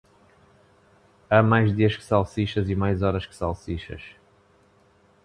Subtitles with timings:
[1.29, 4.01] Há mais dias que salsichas e mais horas que salsichas.